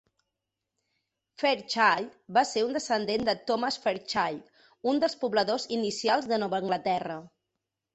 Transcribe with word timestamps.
Fairchild 1.41 2.15
va 2.39 2.45
ser 2.53 2.65
un 2.69 2.75
descendent 2.79 3.29
de 3.29 3.37
Thomas 3.53 3.79
Fairchild, 3.87 4.67
un 4.95 5.07
dels 5.07 5.21
pobladors 5.25 5.71
inicials 5.81 6.35
de 6.37 6.47
Nova 6.47 6.65
Anglaterra. 6.65 7.25